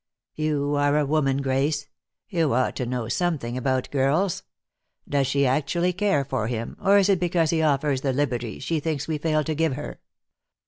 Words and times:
"You 0.33 0.73
are 0.77 0.97
a 0.97 1.05
woman, 1.05 1.43
Grace. 1.43 1.85
You 2.27 2.53
ought 2.55 2.75
to 2.77 2.87
know 2.87 3.07
something 3.07 3.55
about 3.55 3.91
girls. 3.91 4.41
Does 5.07 5.27
she 5.27 5.45
actually 5.45 5.93
care 5.93 6.25
for 6.25 6.47
him, 6.47 6.75
or 6.81 6.97
is 6.97 7.07
it 7.07 7.19
because 7.19 7.51
he 7.51 7.61
offers 7.61 8.01
the 8.01 8.11
liberty 8.11 8.57
she 8.57 8.79
thinks 8.79 9.07
we 9.07 9.19
fail 9.19 9.43
to 9.43 9.53
give 9.53 9.75
her? 9.75 9.99